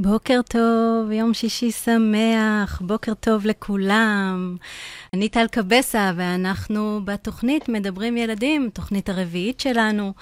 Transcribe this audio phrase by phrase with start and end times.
[0.00, 4.56] בוקר טוב, יום שישי שמח, בוקר טוב לכולם.
[5.14, 10.12] אני טל קבסה, ואנחנו בתוכנית מדברים ילדים, תוכנית הרביעית שלנו.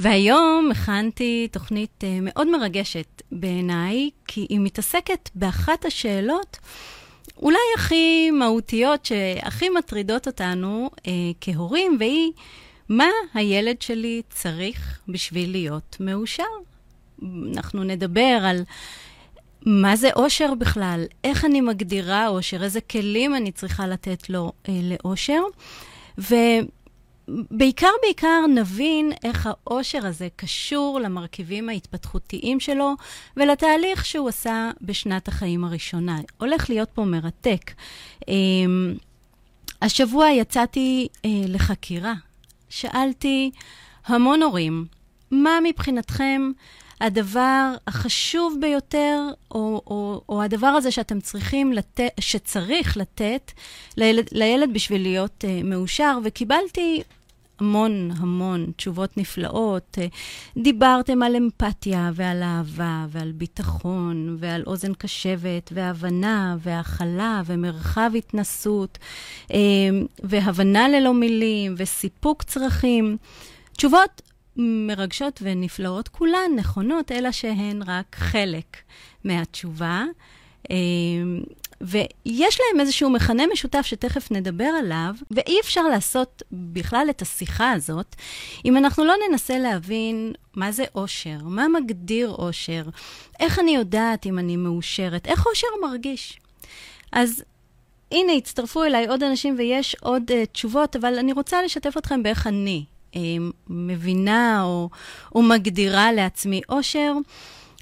[0.00, 6.58] והיום הכנתי תוכנית uh, מאוד מרגשת בעיניי, כי היא מתעסקת באחת השאלות
[7.36, 11.00] אולי הכי מהותיות, שהכי מטרידות אותנו uh,
[11.40, 12.32] כהורים, והיא,
[12.88, 16.44] מה הילד שלי צריך בשביל להיות מאושר?
[17.52, 18.62] אנחנו נדבר על
[19.66, 24.74] מה זה אושר בכלל, איך אני מגדירה אושר, איזה כלים אני צריכה לתת לו אה,
[24.82, 25.42] לאושר.
[26.18, 32.94] ובעיקר, בעיקר נבין איך האושר הזה קשור למרכיבים ההתפתחותיים שלו
[33.36, 36.18] ולתהליך שהוא עשה בשנת החיים הראשונה.
[36.38, 37.70] הולך להיות פה מרתק.
[38.28, 38.34] אה,
[39.82, 42.14] השבוע יצאתי אה, לחקירה.
[42.68, 43.50] שאלתי
[44.06, 44.86] המון הורים,
[45.30, 46.50] מה מבחינתכם
[47.00, 49.18] הדבר החשוב ביותר,
[49.50, 53.52] או, או, או הדבר הזה שאתם צריכים לתת, שצריך לתת
[53.96, 57.02] לילד, לילד בשביל להיות uh, מאושר, וקיבלתי
[57.60, 59.98] המון המון תשובות נפלאות.
[59.98, 68.98] Uh, דיברתם על אמפתיה ועל אהבה ועל ביטחון ועל אוזן קשבת והבנה והכלה ומרחב התנסות
[69.48, 69.52] uh,
[70.22, 73.16] והבנה ללא מילים וסיפוק צרכים.
[73.76, 74.22] תשובות
[74.56, 78.76] מרגשות ונפלאות, כולן נכונות, אלא שהן רק חלק
[79.24, 80.04] מהתשובה.
[80.70, 81.40] אמ,
[81.80, 88.16] ויש להם איזשהו מכנה משותף שתכף נדבר עליו, ואי אפשר לעשות בכלל את השיחה הזאת
[88.64, 92.82] אם אנחנו לא ננסה להבין מה זה אושר, מה מגדיר אושר,
[93.40, 96.40] איך אני יודעת אם אני מאושרת, איך אושר מרגיש.
[97.12, 97.44] אז
[98.12, 102.46] הנה, הצטרפו אליי עוד אנשים ויש עוד uh, תשובות, אבל אני רוצה לשתף אתכם באיך
[102.46, 102.95] אני אה,
[103.68, 104.88] מבינה או,
[105.34, 107.12] או מגדירה לעצמי אושר.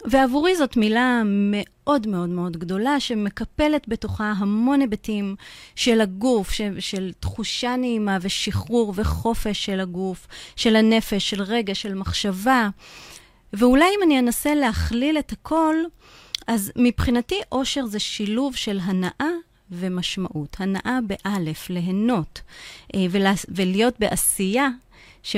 [0.05, 5.36] ועבורי זאת מילה מאוד מאוד מאוד גדולה, שמקפלת בתוכה המון היבטים
[5.77, 10.27] של הגוף, של, של תחושה נעימה ושחרור וחופש של הגוף,
[10.57, 12.68] של הנפש, של רגע, של מחשבה.
[13.52, 15.74] ואולי אם אני אנסה להכליל את הכל,
[16.46, 19.30] אז מבחינתי אושר זה שילוב של הנאה
[19.70, 20.57] ומשמעות.
[20.58, 22.40] הנאה באלף, ליהנות,
[22.95, 23.07] אה,
[23.48, 24.68] ולהיות בעשייה
[25.24, 25.36] ש,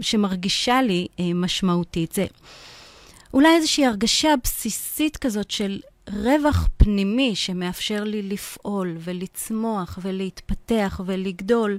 [0.00, 2.12] שמרגישה לי אה, משמעותית.
[2.12, 2.26] זה
[3.34, 5.80] אולי איזושהי הרגשה בסיסית כזאת של
[6.12, 11.78] רווח פנימי שמאפשר לי לפעול ולצמוח ולהתפתח ולגדול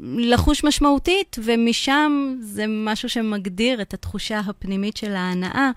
[0.00, 5.70] ולחוש משמעותית, ומשם זה משהו שמגדיר את התחושה הפנימית של ההנאה.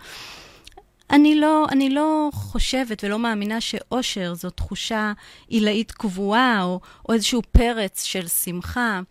[1.11, 5.13] אני לא, אני לא חושבת ולא מאמינה שאושר זו תחושה
[5.47, 6.79] עילאית קבועה או,
[7.09, 9.01] או איזשהו פרץ של שמחה.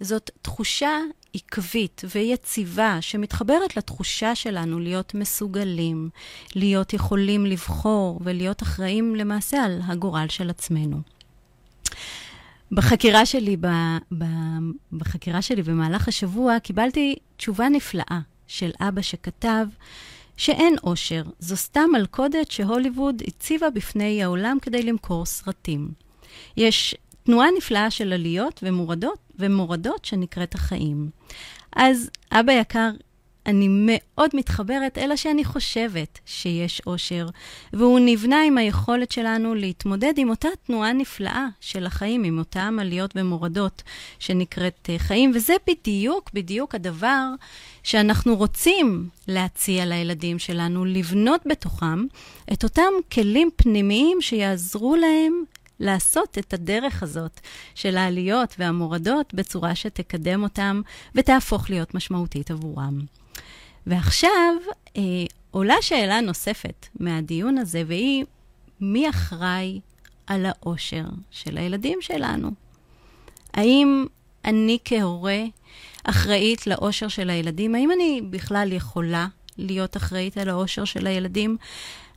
[0.00, 0.98] זאת תחושה
[1.34, 6.10] עקבית ויציבה שמתחברת לתחושה שלנו להיות מסוגלים,
[6.54, 11.00] להיות יכולים לבחור ולהיות אחראים למעשה על הגורל של עצמנו.
[12.72, 13.66] בחקירה שלי, ב,
[14.18, 14.24] ב,
[14.92, 19.66] בחקירה שלי במהלך השבוע, קיבלתי תשובה נפלאה של אבא שכתב
[20.36, 25.88] שאין אושר, זו סתם מלכודת שהוליווד הציבה בפני העולם כדי למכור סרטים.
[26.56, 26.94] יש
[27.28, 31.10] תנועה נפלאה של עליות ומורדות, ומורדות שנקראת החיים.
[31.76, 32.90] אז אבא יקר,
[33.46, 37.28] אני מאוד מתחברת, אלא שאני חושבת שיש אושר,
[37.72, 43.10] והוא נבנה עם היכולת שלנו להתמודד עם אותה תנועה נפלאה של החיים, עם אותן עליות
[43.16, 43.82] ומורדות
[44.18, 47.24] שנקראת אה, חיים, וזה בדיוק, בדיוק הדבר
[47.82, 52.06] שאנחנו רוצים להציע לילדים שלנו, לבנות בתוכם
[52.52, 55.44] את אותם כלים פנימיים שיעזרו להם
[55.80, 57.40] לעשות את הדרך הזאת
[57.74, 60.80] של העליות והמורדות בצורה שתקדם אותם
[61.14, 63.00] ותהפוך להיות משמעותית עבורם.
[63.86, 64.54] ועכשיו
[64.96, 65.02] אה,
[65.50, 68.24] עולה שאלה נוספת מהדיון הזה, והיא,
[68.80, 69.80] מי אחראי
[70.26, 72.50] על האושר של הילדים שלנו?
[73.54, 74.06] האם
[74.44, 75.42] אני כהורה
[76.04, 77.74] אחראית לאושר של הילדים?
[77.74, 79.26] האם אני בכלל יכולה
[79.58, 81.56] להיות אחראית על האושר של הילדים?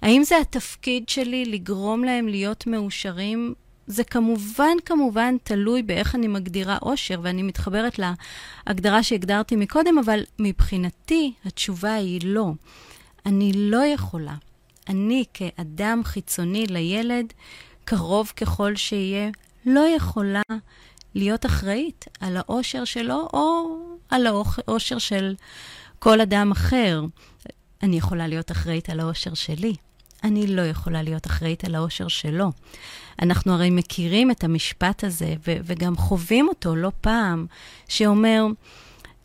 [0.02, 3.54] האם זה התפקיד שלי לגרום להם להיות מאושרים?
[3.88, 8.00] זה כמובן, כמובן תלוי באיך אני מגדירה אושר, ואני מתחברת
[8.68, 12.52] להגדרה שהגדרתי מקודם, אבל מבחינתי התשובה היא לא.
[13.26, 14.36] אני לא יכולה.
[14.90, 17.34] אני כאדם חיצוני לילד,
[17.84, 19.30] קרוב ככל שיהיה,
[19.66, 20.42] לא יכולה
[21.16, 23.78] להיות אחראית על האושר שלו או
[24.10, 25.36] על האושר של
[26.00, 27.02] כל אדם אחר.
[27.84, 29.74] אני יכולה להיות אחראית על האושר שלי.
[30.24, 32.52] אני לא יכולה להיות אחראית על האושר שלו.
[33.22, 37.46] אנחנו הרי מכירים את המשפט הזה, ו- וגם חווים אותו לא פעם,
[37.88, 38.46] שאומר,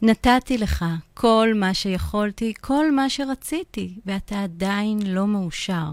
[0.03, 0.85] נתתי לך
[1.15, 5.91] כל מה שיכולתי, כל מה שרציתי, ואתה עדיין לא מאושר.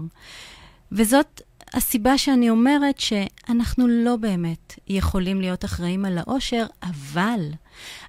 [0.92, 1.42] וזאת
[1.74, 7.40] הסיבה שאני אומרת שאנחנו לא באמת יכולים להיות אחראים על העושר, אבל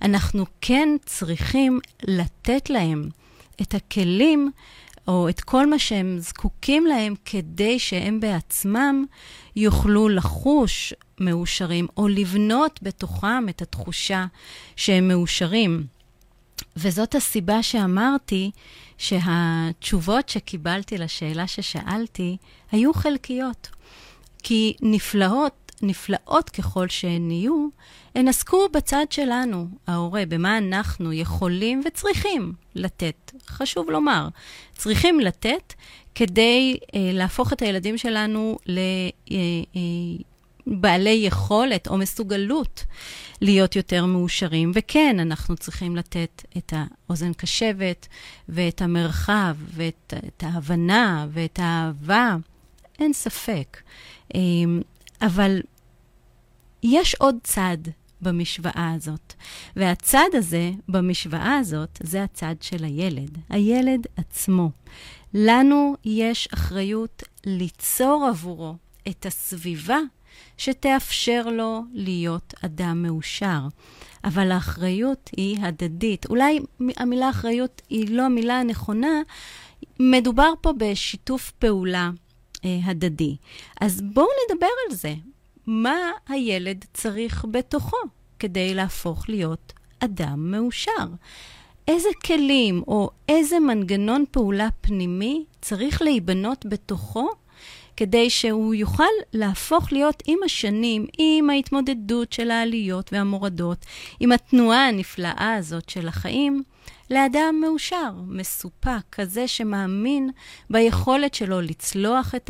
[0.01, 3.09] אנחנו כן צריכים לתת להם
[3.61, 4.51] את הכלים
[5.07, 9.05] או את כל מה שהם זקוקים להם כדי שהם בעצמם
[9.55, 14.25] יוכלו לחוש מאושרים, או לבנות בתוכם את התחושה
[14.75, 15.85] שהם מאושרים.
[16.77, 18.51] וזאת הסיבה שאמרתי
[18.97, 22.37] שהתשובות שקיבלתי לשאלה ששאלתי
[22.71, 23.69] היו חלקיות.
[24.43, 27.67] כי נפלאות, נפלאות ככל שהן יהיו,
[28.15, 33.31] הן עסקו בצד שלנו, ההורה, במה אנחנו יכולים וצריכים לתת.
[33.47, 34.27] חשוב לומר,
[34.77, 35.73] צריכים לתת
[36.15, 38.57] כדי אה, להפוך את הילדים שלנו
[40.67, 42.83] לבעלי אה, אה, יכולת או מסוגלות
[43.41, 44.71] להיות יותר מאושרים.
[44.75, 48.07] וכן, אנחנו צריכים לתת את האוזן קשבת
[48.49, 52.35] ואת המרחב ואת את ההבנה ואת האהבה,
[52.99, 53.77] אין ספק.
[55.25, 55.61] אבל
[56.83, 57.77] יש עוד צד
[58.21, 59.33] במשוואה הזאת.
[59.75, 64.71] והצד הזה, במשוואה הזאת, זה הצד של הילד, הילד עצמו.
[65.33, 68.75] לנו יש אחריות ליצור עבורו
[69.07, 69.99] את הסביבה
[70.57, 73.59] שתאפשר לו להיות אדם מאושר.
[74.23, 76.25] אבל האחריות היא הדדית.
[76.29, 76.59] אולי
[76.97, 79.21] המילה אחריות היא לא המילה הנכונה,
[79.99, 82.09] מדובר פה בשיתוף פעולה
[82.83, 83.35] הדדי.
[83.81, 85.13] אז בואו נדבר על זה.
[85.67, 85.97] מה
[86.27, 87.97] הילד צריך בתוכו
[88.39, 91.07] כדי להפוך להיות אדם מאושר.
[91.87, 97.29] איזה כלים או איזה מנגנון פעולה פנימי צריך להיבנות בתוכו
[97.97, 99.03] כדי שהוא יוכל
[99.33, 103.85] להפוך להיות עם השנים, עם ההתמודדות של העליות והמורדות,
[104.19, 106.63] עם התנועה הנפלאה הזאת של החיים,
[107.09, 110.29] לאדם מאושר, מסופק, כזה שמאמין
[110.69, 112.49] ביכולת שלו לצלוח את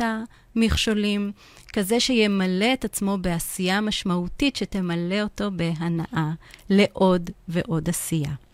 [0.56, 1.32] המכשולים,
[1.72, 6.30] כזה שימלא את עצמו בעשייה משמעותית שתמלא אותו בהנאה
[6.70, 8.45] לעוד ועוד עשייה.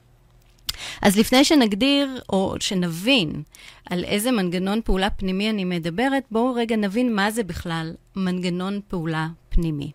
[1.02, 3.42] אז לפני שנגדיר או שנבין
[3.90, 9.28] על איזה מנגנון פעולה פנימי אני מדברת, בואו רגע נבין מה זה בכלל מנגנון פעולה
[9.48, 9.90] פנימי.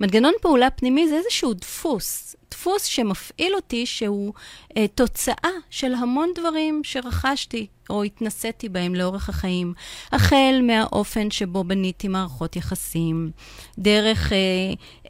[0.00, 4.32] מנגנון פעולה פנימי זה איזשהו דפוס, דפוס שמפעיל אותי שהוא
[4.76, 9.74] אה, תוצאה של המון דברים שרכשתי או התנסיתי בהם לאורך החיים.
[10.12, 13.30] החל מהאופן שבו בניתי מערכות יחסים,
[13.78, 14.32] דרך...
[14.32, 14.38] אה,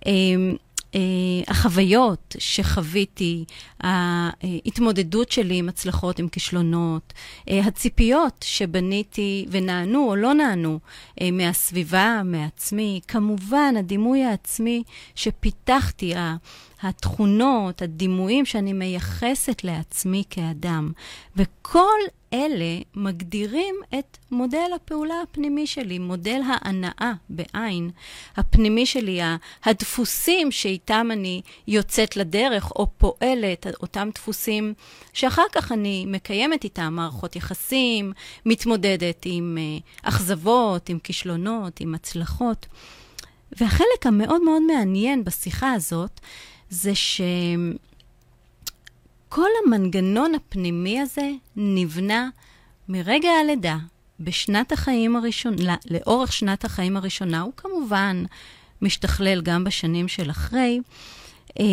[0.06, 0.12] אה,
[1.48, 3.44] החוויות שחוויתי,
[3.80, 7.12] ההתמודדות שלי עם הצלחות, עם כישלונות,
[7.48, 10.78] אה, הציפיות שבניתי ונענו או לא נענו
[11.20, 14.82] אה, מהסביבה, מעצמי, כמובן הדימוי העצמי
[15.14, 16.14] שפיתחתי,
[16.82, 20.92] התכונות, הדימויים שאני מייחסת לעצמי כאדם.
[21.36, 21.98] וכל
[22.32, 27.90] אלה מגדירים את מודל הפעולה הפנימי שלי, מודל ההנאה בעין
[28.36, 29.20] הפנימי שלי,
[29.64, 34.74] הדפוסים שאיתם אני יוצאת לדרך או פועלת, אותם דפוסים
[35.12, 38.12] שאחר כך אני מקיימת איתם מערכות יחסים,
[38.46, 42.66] מתמודדת עם uh, אכזבות, עם כישלונות, עם הצלחות.
[43.60, 46.20] והחלק המאוד מאוד מעניין בשיחה הזאת,
[46.72, 47.28] זה שכל
[49.64, 52.28] המנגנון הפנימי הזה נבנה
[52.88, 53.76] מרגע הלידה,
[54.20, 58.24] בשנת החיים הראשונה, לאורך שנת החיים הראשונה, הוא כמובן
[58.82, 60.80] משתכלל גם בשנים של אחרי,
[61.60, 61.64] אה,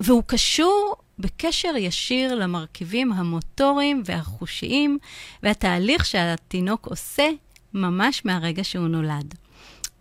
[0.00, 4.98] והוא קשור בקשר ישיר למרכיבים המוטוריים והחושיים
[5.42, 7.28] והתהליך שהתינוק עושה
[7.74, 9.34] ממש מהרגע שהוא נולד.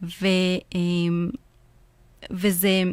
[0.01, 0.27] ו,
[0.75, 0.79] אה,
[2.31, 2.83] וזה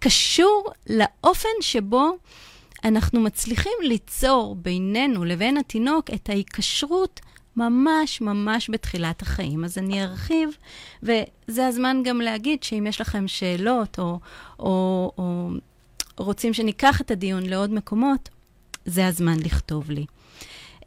[0.00, 2.10] קשור לאופן שבו
[2.84, 7.20] אנחנו מצליחים ליצור בינינו לבין התינוק את ההיקשרות
[7.56, 9.64] ממש ממש בתחילת החיים.
[9.64, 10.48] אז אני ארחיב,
[11.02, 14.18] וזה הזמן גם להגיד שאם יש לכם שאלות או,
[14.58, 15.50] או, או
[16.16, 18.28] רוצים שניקח את הדיון לעוד מקומות,
[18.84, 20.06] זה הזמן לכתוב לי.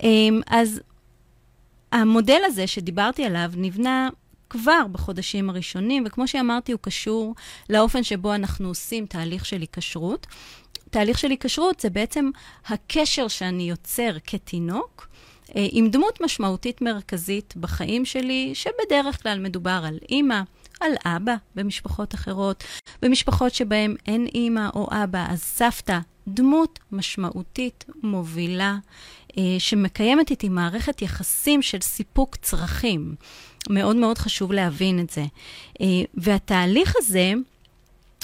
[0.03, 0.82] אמ, אז
[1.91, 4.10] המודל הזה שדיברתי עליו נבנה
[4.53, 7.36] כבר בחודשים הראשונים, וכמו שאמרתי, הוא קשור
[7.69, 10.27] לאופן שבו אנחנו עושים תהליך של היקשרות.
[10.89, 12.29] תהליך של היקשרות זה בעצם
[12.67, 15.07] הקשר שאני יוצר כתינוק
[15.55, 20.41] אה, עם דמות משמעותית מרכזית בחיים שלי, שבדרך כלל מדובר על אימא,
[20.79, 22.63] על אבא במשפחות אחרות,
[23.01, 28.77] במשפחות שבהן אין אימא או אבא, אז סבתא, דמות משמעותית, מובילה,
[29.38, 33.15] אה, שמקיימת איתי מערכת יחסים של סיפוק צרכים.
[33.70, 35.25] מאוד מאוד חשוב להבין את זה.
[35.82, 37.34] אה, והתהליך הזה,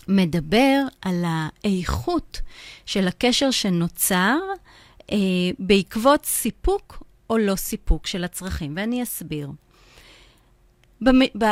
[0.09, 2.41] מדבר על האיכות
[2.85, 4.37] של הקשר שנוצר
[5.11, 5.17] אה,
[5.59, 9.49] בעקבות סיפוק או לא סיפוק של הצרכים, ואני אסביר.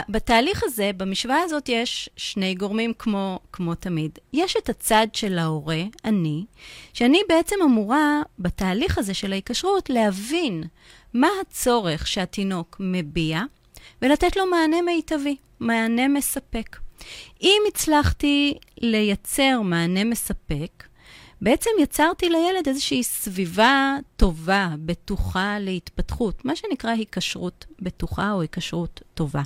[0.10, 4.20] בתהליך הזה, במשוואה הזאת, יש שני גורמים כמו, כמו תמיד.
[4.34, 6.46] יש את הצד של ההורה, אני,
[6.94, 10.64] שאני בעצם אמורה, בתהליך הזה של ההיקשרות, להבין
[11.14, 13.42] מה הצורך שהתינוק מביע,
[14.02, 16.78] ולתת לו מענה מיטבי, מענה מספק.
[17.42, 20.84] אם הצלחתי לייצר מענה מספק,
[21.42, 29.42] בעצם יצרתי לילד איזושהי סביבה טובה, בטוחה להתפתחות, מה שנקרא היקשרות בטוחה או היקשרות טובה.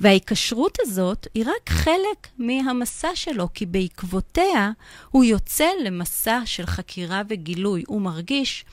[0.00, 4.70] וההיקשרות הזאת היא רק חלק מהמסע שלו, כי בעקבותיה
[5.10, 7.84] הוא יוצא למסע של חקירה וגילוי.
[7.86, 8.64] הוא מרגיש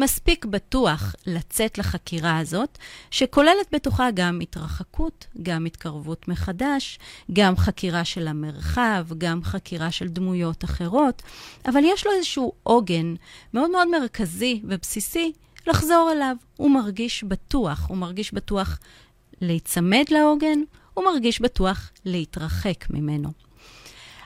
[0.00, 2.78] מספיק בטוח לצאת לחקירה הזאת,
[3.10, 6.98] שכוללת בתוכה גם התרחקות, גם התקרבות מחדש,
[7.32, 11.22] גם חקירה של המרחב, גם חקירה של דמויות אחרות,
[11.66, 13.14] אבל יש לו איזשהו עוגן
[13.54, 15.32] מאוד מאוד מרכזי ובסיסי
[15.66, 16.36] לחזור אליו.
[16.56, 18.78] הוא מרגיש בטוח, הוא מרגיש בטוח
[19.40, 20.60] להיצמד לעוגן,
[20.94, 23.30] הוא מרגיש בטוח להתרחק ממנו.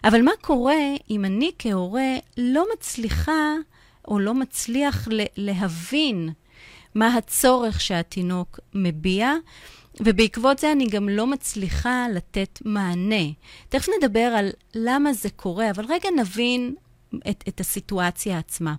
[0.05, 3.55] אבל מה קורה אם אני כהורה לא מצליחה
[4.09, 6.31] או לא מצליח להבין
[6.95, 9.33] מה הצורך שהתינוק מביע,
[10.01, 13.25] ובעקבות זה אני גם לא מצליחה לתת מענה.
[13.69, 16.75] תכף נדבר על למה זה קורה, אבל רגע נבין
[17.31, 18.75] את, את הסיטואציה עצמה.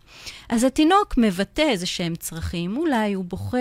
[0.50, 3.58] אז התינוק מבטא איזה שהם צרכים, אולי הוא בוכה,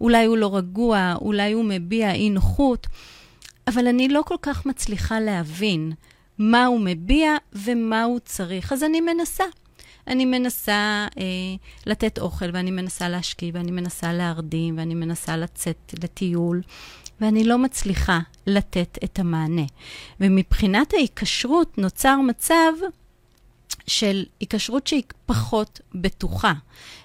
[0.00, 2.86] אולי הוא לא רגוע, אולי הוא מביע אי נוחות,
[3.66, 5.92] אבל אני לא כל כך מצליחה להבין
[6.38, 9.44] מה הוא מביע ומה הוא צריך, אז אני מנסה.
[10.08, 11.24] אני מנסה אה,
[11.86, 16.62] לתת אוכל, ואני מנסה להשקיע, ואני מנסה להרדים, ואני מנסה לצאת לטיול,
[17.20, 19.66] ואני לא מצליחה לתת את המענה.
[20.20, 22.72] ומבחינת ההיקשרות נוצר מצב
[23.86, 26.52] של היקשרות שהיא פחות בטוחה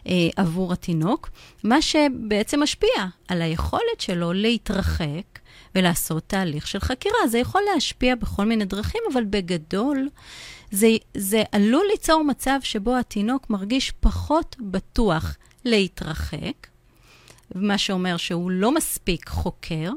[0.07, 1.29] אה, עבור התינוק,
[1.63, 5.39] מה שבעצם משפיע על היכולת שלו להתרחק
[5.75, 7.27] ולעשות תהליך של חקירה.
[7.27, 10.09] זה יכול להשפיע בכל מיני דרכים, אבל בגדול
[10.71, 15.35] זה, זה עלול ליצור מצב שבו התינוק מרגיש פחות בטוח
[15.65, 16.67] להתרחק,
[17.55, 19.91] מה שאומר שהוא לא מספיק חוקר,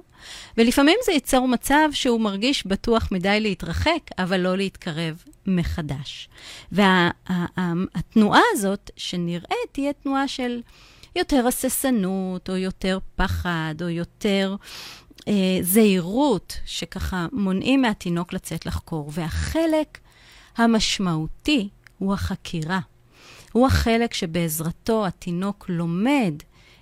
[0.56, 6.28] ולפעמים זה ייצור מצב שהוא מרגיש בטוח מדי להתרחק, אבל לא להתקרב מחדש.
[6.72, 10.60] והתנועה וה, הזאת שנראית תהיה תנועה של
[11.16, 14.56] יותר הססנות, או יותר פחד, או יותר
[15.28, 19.10] אה, זהירות, שככה מונעים מהתינוק לצאת לחקור.
[19.14, 19.98] והחלק
[20.56, 21.68] המשמעותי
[21.98, 22.80] הוא החקירה.
[23.52, 26.34] הוא החלק שבעזרתו התינוק לומד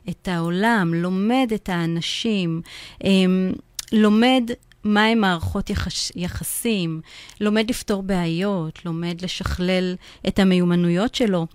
[0.08, 2.62] את העולם, לומד את האנשים,
[3.04, 3.52] אמ,
[3.92, 4.50] לומד
[4.84, 7.00] מהם מערכות יחס, יחסים,
[7.40, 9.94] לומד לפתור בעיות, לומד לשכלל
[10.28, 11.46] את המיומנויות שלו,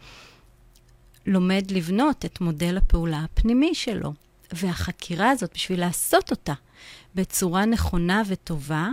[1.25, 4.13] לומד לבנות את מודל הפעולה הפנימי שלו.
[4.53, 6.53] והחקירה הזאת, בשביל לעשות אותה
[7.15, 8.89] בצורה נכונה וטובה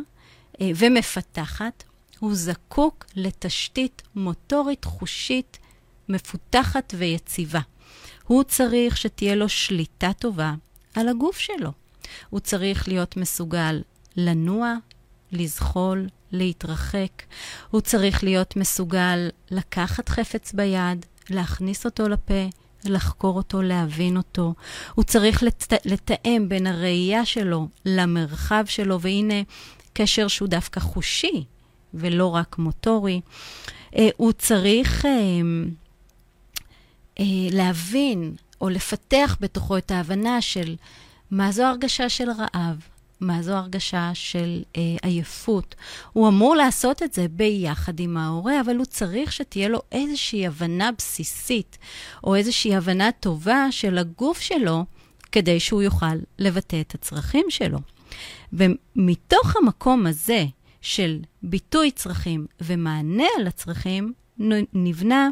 [0.60, 1.84] אה, ומפתחת,
[2.22, 5.58] הוא זקוק לתשתית מוטורית חושית
[6.08, 7.60] מפותחת ויציבה.
[8.26, 10.54] הוא צריך שתהיה לו שליטה טובה
[10.94, 11.72] על הגוף שלו.
[12.30, 13.82] הוא צריך להיות מסוגל
[14.16, 14.74] לנוע,
[15.32, 17.22] לזחול, להתרחק.
[17.70, 22.48] הוא צריך להיות מסוגל לקחת חפץ ביד, להכניס אותו לפה,
[22.84, 24.54] לחקור אותו, להבין אותו.
[24.94, 25.72] הוא צריך לת...
[25.84, 29.42] לתאם בין הראייה שלו למרחב שלו, והנה
[29.92, 31.44] קשר שהוא דווקא חושי
[31.94, 33.20] ולא רק מוטורי.
[33.96, 35.10] אה, הוא צריך אה,
[37.20, 40.76] אה, להבין או לפתח בתוכו את ההבנה של
[41.30, 42.76] מה זו הרגשה של רעב,
[43.20, 45.74] מה זו הרגשה של אה, עייפות.
[46.12, 50.90] הוא אמור לעשות את זה ביחד עם ההורה, אבל הוא צריך שתהיה לו איזושהי הבנה
[50.98, 51.78] בסיסית,
[52.24, 54.84] או איזושהי הבנה טובה של הגוף שלו,
[55.32, 57.78] כדי שהוא יוכל לבטא את הצרכים שלו.
[58.52, 60.44] ומתוך המקום הזה
[60.82, 64.12] של ביטוי צרכים ומענה על הצרכים,
[64.74, 65.28] נבנה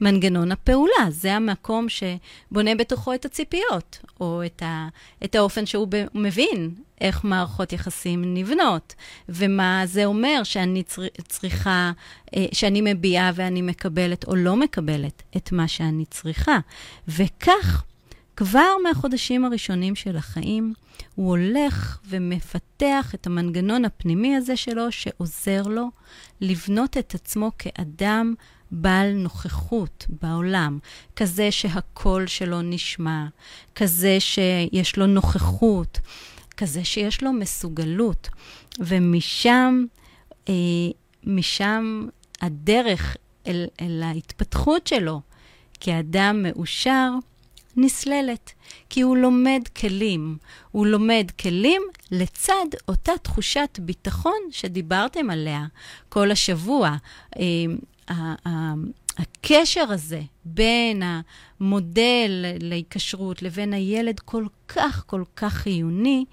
[0.00, 1.10] מנגנון הפעולה.
[1.10, 4.88] זה המקום שבונה בתוכו את הציפיות, או את, ה,
[5.24, 8.94] את האופן שהוא ב, מבין איך מערכות יחסים נבנות,
[9.28, 11.92] ומה זה אומר שאני צר, צריכה,
[12.36, 16.58] אה, שאני מביעה ואני מקבלת או לא מקבלת את מה שאני צריכה.
[17.08, 17.84] וכך,
[18.36, 20.74] כבר מהחודשים הראשונים של החיים,
[21.14, 25.88] הוא הולך ומפתח את המנגנון הפנימי הזה שלו, שעוזר לו
[26.40, 28.34] לבנות את עצמו כאדם
[28.70, 30.78] בעל נוכחות בעולם,
[31.16, 33.26] כזה שהקול שלו נשמע,
[33.74, 36.00] כזה שיש לו נוכחות,
[36.56, 38.28] כזה שיש לו מסוגלות.
[38.78, 39.84] ומשם,
[40.48, 40.54] אה,
[41.24, 42.06] משם
[42.40, 43.16] הדרך
[43.46, 45.20] אל, אל ההתפתחות שלו
[45.80, 47.10] כאדם מאושר
[47.76, 48.52] נסללת,
[48.90, 50.36] כי הוא לומד כלים.
[50.70, 55.66] הוא לומד כלים לצד אותה תחושת ביטחון שדיברתם עליה
[56.08, 56.96] כל השבוע.
[57.38, 58.14] אה,
[59.18, 61.02] הקשר הזה בין
[61.60, 66.24] המודל להיקשרות לבין הילד כל כך כל כך חיוני,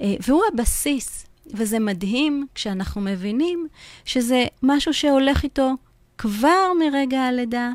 [0.00, 1.26] אה, והוא הבסיס.
[1.54, 3.66] וזה מדהים כשאנחנו מבינים
[4.04, 5.72] שזה משהו שהולך איתו
[6.18, 7.70] כבר מרגע הלידה,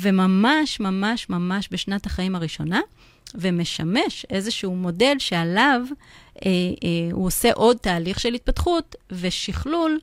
[0.00, 2.80] וממש ממש ממש בשנת החיים הראשונה,
[3.34, 5.80] ומשמש איזשהו מודל שעליו
[6.44, 6.50] אה,
[6.84, 10.00] אה, הוא עושה עוד תהליך של התפתחות ושכלול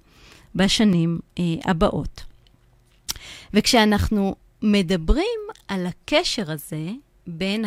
[0.56, 2.24] בשנים אה, הבאות.
[3.54, 6.90] וכשאנחנו מדברים על הקשר הזה
[7.28, 7.66] בין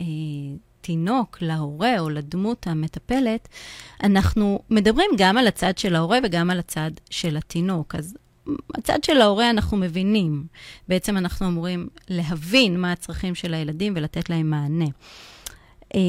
[0.00, 3.48] התינוק להורה או לדמות המטפלת,
[4.02, 7.94] אנחנו מדברים גם על הצד של ההורה וגם על הצד של התינוק.
[7.94, 8.16] אז
[8.74, 10.46] הצד של ההורה אנחנו מבינים.
[10.88, 14.88] בעצם אנחנו אמורים להבין מה הצרכים של הילדים ולתת להם מענה.
[15.94, 16.00] אה,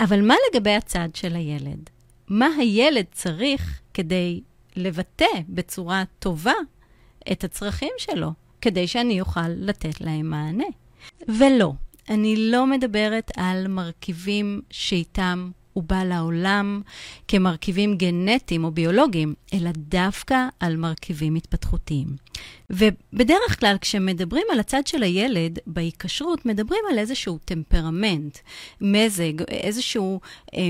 [0.00, 1.90] אבל מה לגבי הצד של הילד?
[2.28, 4.40] מה הילד צריך כדי
[4.76, 6.52] לבטא בצורה טובה
[7.32, 10.64] את הצרכים שלו, כדי שאני אוכל לתת להם מענה?
[11.28, 11.72] ולא,
[12.08, 16.82] אני לא מדברת על מרכיבים שאיתם הוא בא לעולם
[17.28, 22.06] כמרכיבים גנטיים או ביולוגיים, אלא דווקא על מרכיבים התפתחותיים.
[22.70, 28.38] ובדרך כלל כשמדברים על הצד של הילד בהיקשרות, מדברים על איזשהו טמפרמנט,
[28.80, 30.20] מזג, איזשהו
[30.54, 30.60] אה,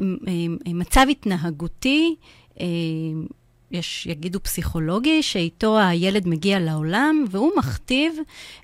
[0.00, 2.14] אה, אה, מצב התנהגותי.
[2.60, 2.66] אה,
[3.72, 8.14] יש, יגידו פסיכולוגי, שאיתו הילד מגיע לעולם, והוא מכתיב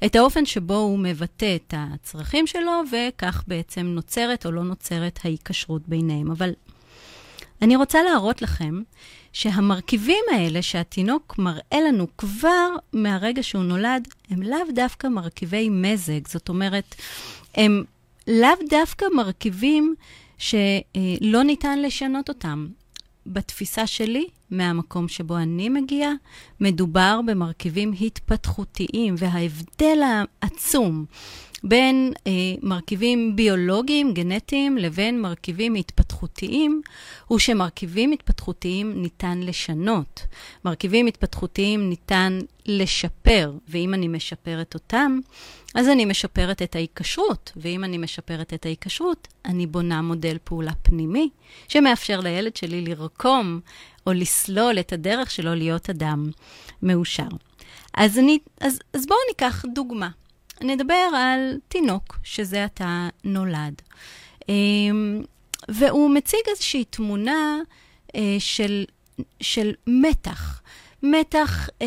[0.05, 5.88] את האופן שבו הוא מבטא את הצרכים שלו, וכך בעצם נוצרת או לא נוצרת ההיקשרות
[5.88, 6.31] ביניהם.
[6.31, 6.53] אבל
[7.62, 8.83] אני רוצה להראות לכם
[9.33, 16.29] שהמרכיבים האלה שהתינוק מראה לנו כבר מהרגע שהוא נולד, הם לאו דווקא מרכיבי מזג.
[16.29, 16.95] זאת אומרת,
[17.55, 17.85] הם
[18.29, 19.95] לאו דווקא מרכיבים
[20.38, 22.69] שלא ניתן לשנות אותם.
[23.32, 26.12] בתפיסה שלי, מהמקום שבו אני מגיעה,
[26.60, 29.99] מדובר במרכיבים התפתחותיים, וההבדל
[30.43, 31.04] העצום
[31.64, 36.82] בין אה, מרכיבים ביולוגיים, גנטיים, לבין מרכיבים התפתחותיים,
[37.26, 40.26] הוא שמרכיבים התפתחותיים ניתן לשנות.
[40.64, 45.18] מרכיבים התפתחותיים ניתן לשפר, ואם אני משפרת אותם,
[45.75, 51.28] אז אני משפרת את ההיקשרות, ואם אני משפרת את ההיקשרות, אני בונה מודל פעולה פנימי,
[51.68, 53.60] שמאפשר לילד שלי לרקום
[54.06, 56.30] או לסלול את הדרך שלו להיות אדם
[56.82, 57.28] מאושר.
[57.94, 60.08] אז, אני, אז, אז בואו ניקח דוגמה.
[60.62, 63.82] נדבר על תינוק שזה עתה נולד.
[64.49, 65.23] אמ,
[65.68, 67.58] והוא מציג איזושהי תמונה
[68.14, 68.84] אה, של,
[69.40, 70.60] של מתח.
[71.02, 71.86] מתח אה,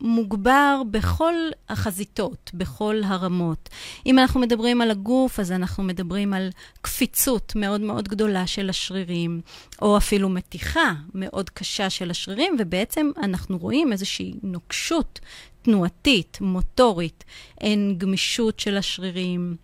[0.00, 1.34] מוגבר בכל
[1.68, 3.68] החזיתות, בכל הרמות.
[4.06, 9.40] אם אנחנו מדברים על הגוף, אז אנחנו מדברים על קפיצות מאוד מאוד גדולה של השרירים,
[9.82, 15.20] או אפילו מתיחה מאוד קשה של השרירים, ובעצם אנחנו רואים איזושהי נוקשות
[15.62, 17.24] תנועתית, מוטורית,
[17.60, 19.56] אין גמישות של השרירים.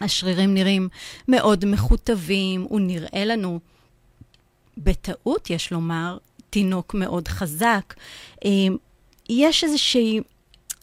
[0.00, 0.88] השרירים נראים
[1.28, 3.60] מאוד מכותבים, הוא נראה לנו,
[4.78, 6.18] בטעות יש לומר,
[6.50, 7.94] תינוק מאוד חזק.
[8.44, 8.50] אה,
[9.28, 10.20] יש איזושהי,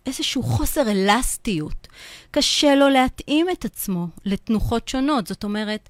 [0.05, 1.87] איזשהו חוסר אלסטיות.
[2.31, 5.27] קשה לו להתאים את עצמו לתנוחות שונות.
[5.27, 5.89] זאת אומרת,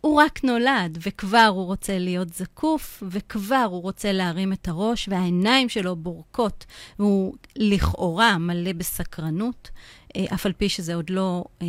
[0.00, 5.68] הוא רק נולד, וכבר הוא רוצה להיות זקוף, וכבר הוא רוצה להרים את הראש, והעיניים
[5.68, 6.66] שלו בורקות,
[6.98, 9.70] והוא לכאורה מלא בסקרנות,
[10.16, 11.66] אה, אף על פי שזה עוד לא, אה,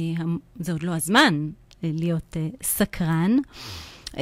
[0.71, 1.49] עוד לא הזמן
[1.83, 3.37] להיות סקרן.
[4.11, 4.13] אה,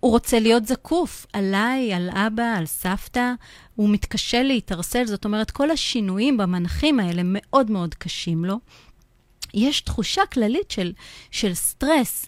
[0.00, 3.32] הוא רוצה להיות זקוף עליי, על אבא, על סבתא.
[3.74, 8.56] הוא מתקשה להתערסל, זאת אומרת, כל השינויים במנחים האלה מאוד מאוד קשים לו.
[9.54, 10.92] יש תחושה כללית של,
[11.30, 12.26] של סטרס,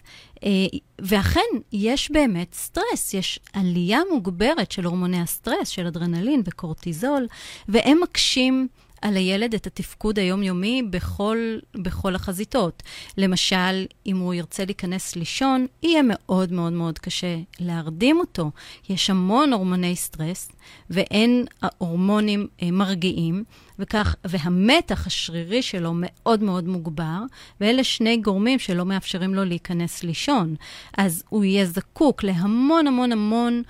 [0.99, 1.39] ואכן,
[1.73, 7.27] יש באמת סטרס, יש עלייה מוגברת של הורמוני הסטרס, של אדרנלין וקורטיזול,
[7.67, 8.67] והם מקשים
[9.01, 11.37] על הילד את התפקוד היומיומי בכל,
[11.75, 12.83] בכל החזיתות.
[13.17, 18.51] למשל, אם הוא ירצה להיכנס לישון, יהיה מאוד מאוד מאוד קשה להרדים אותו.
[18.89, 20.51] יש המון הורמוני סטרס,
[20.89, 21.45] ואין
[21.77, 23.43] הורמונים אה, מרגיעים,
[23.79, 27.19] וכך, והמתח השרירי שלו מאוד מאוד מוגבר,
[27.61, 30.55] ואלה שני גורמים שלא מאפשרים לו להיכנס לישון.
[30.97, 33.61] אז הוא יהיה זקוק להמון המון המון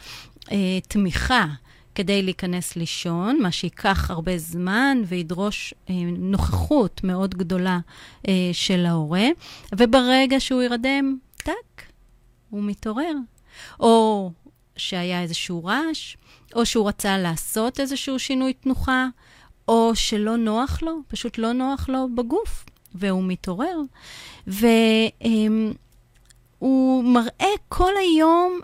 [0.51, 1.45] אה, תמיכה.
[1.95, 7.79] כדי להיכנס לישון, מה שייקח הרבה זמן וידרוש אה, נוכחות מאוד גדולה
[8.27, 9.27] אה, של ההורה,
[9.77, 11.83] וברגע שהוא ירדם, טאק,
[12.49, 13.13] הוא מתעורר.
[13.79, 14.31] או
[14.75, 16.15] שהיה איזשהו רעש,
[16.55, 19.07] או שהוא רצה לעשות איזשהו שינוי תנוחה,
[19.67, 23.77] או שלא נוח לו, פשוט לא נוח לו בגוף, והוא מתעורר.
[24.47, 25.73] והוא
[27.03, 28.59] מראה כל היום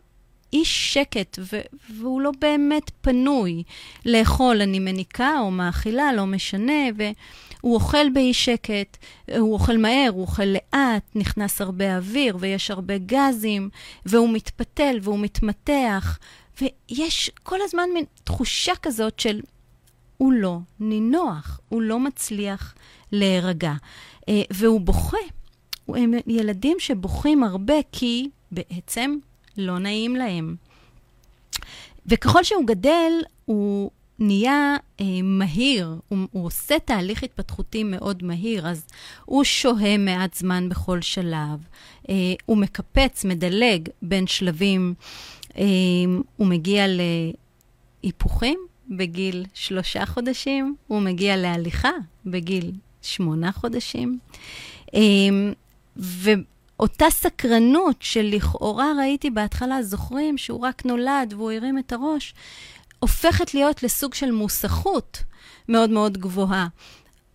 [0.53, 3.63] איש שקט, ו- והוא לא באמת פנוי
[4.05, 8.97] לאכול, אני מניקה או מאכילה, לא משנה, והוא אוכל באי שקט,
[9.37, 13.69] הוא אוכל מהר, הוא אוכל לאט, נכנס הרבה אוויר ויש הרבה גזים,
[14.05, 16.19] והוא מתפתל והוא מתמתח,
[16.61, 19.41] ויש כל הזמן מין תחושה כזאת של
[20.17, 22.75] הוא לא נינוח, הוא לא מצליח
[23.11, 23.73] להירגע,
[24.29, 25.17] אה, והוא בוכה.
[25.87, 29.17] הם ילדים שבוכים הרבה כי בעצם
[29.57, 30.55] לא נעים להם.
[32.05, 33.11] וככל שהוא גדל,
[33.45, 38.85] הוא נהיה אה, מהיר, הוא, הוא עושה תהליך התפתחותי מאוד מהיר, אז
[39.25, 41.59] הוא שוהה מעט זמן בכל שלב,
[42.09, 42.15] אה,
[42.45, 44.93] הוא מקפץ, מדלג בין שלבים,
[45.57, 45.63] אה,
[46.37, 46.85] הוא מגיע
[48.03, 51.91] להיפוכים בגיל שלושה חודשים, הוא מגיע להליכה
[52.25, 54.19] בגיל שמונה חודשים.
[54.93, 54.99] אה,
[55.97, 56.29] ו...
[56.79, 62.33] אותה סקרנות שלכאורה ראיתי בהתחלה, זוכרים שהוא רק נולד והוא הרים את הראש,
[62.99, 65.23] הופכת להיות לסוג של מוסכות
[65.69, 66.67] מאוד מאוד גבוהה.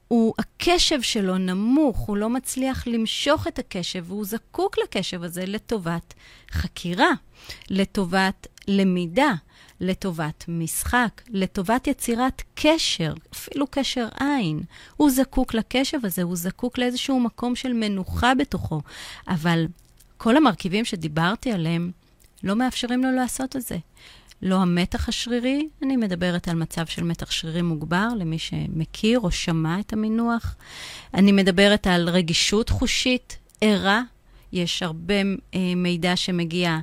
[0.09, 6.14] הוא, הקשב שלו נמוך, הוא לא מצליח למשוך את הקשב, והוא זקוק לקשב הזה לטובת
[6.50, 7.11] חקירה,
[7.70, 9.33] לטובת למידה,
[9.83, 14.61] לטובת משחק, לטובת יצירת קשר, אפילו קשר עין.
[14.97, 18.81] הוא זקוק לקשב הזה, הוא זקוק לאיזשהו מקום של מנוחה בתוכו.
[19.29, 19.66] אבל
[20.16, 21.90] כל המרכיבים שדיברתי עליהם
[22.42, 23.77] לא מאפשרים לו לעשות את זה.
[24.42, 29.81] לא המתח השרירי, אני מדברת על מצב של מתח שרירי מוגבר, למי שמכיר או שמע
[29.81, 30.55] את המינוח.
[31.14, 34.03] אני מדברת על רגישות חושית ערה,
[34.53, 35.14] יש הרבה
[35.55, 36.79] אה, מידע שמגיע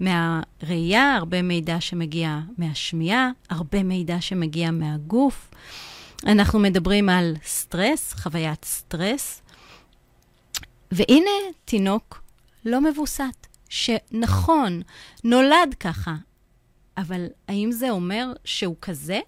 [0.00, 5.50] מהראייה, הרבה מידע שמגיע מהשמיעה, הרבה מידע שמגיע מהגוף.
[6.26, 9.42] אנחנו מדברים על סטרס, חוויית סטרס.
[10.92, 11.30] והנה
[11.64, 12.22] תינוק
[12.64, 14.82] לא מווסת, שנכון,
[15.24, 16.14] נולד ככה,
[16.96, 19.20] אבל האם זה אומר שהוא כזה?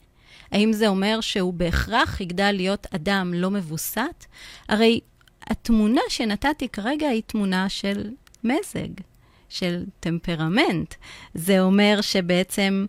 [0.51, 4.25] האם זה אומר שהוא בהכרח יגדל להיות אדם לא מווסת?
[4.69, 5.01] הרי
[5.47, 8.11] התמונה שנתתי כרגע היא תמונה של
[8.45, 9.12] מזג.
[9.53, 10.95] של טמפרמנט.
[11.35, 12.87] זה אומר שבעצם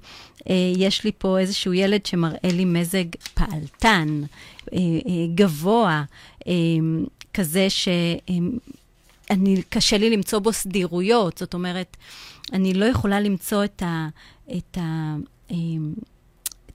[0.50, 4.22] אה, יש לי פה איזשהו ילד שמראה לי מזג פעלתן,
[4.74, 6.04] אה, אה, גבוה,
[6.48, 6.54] אה,
[7.34, 11.98] כזה שאני, קשה לי למצוא בו סדירויות, זאת אומרת,
[12.54, 14.08] אני לא יכולה למצוא את ה...
[14.58, 15.16] את ה
[15.52, 15.56] אה,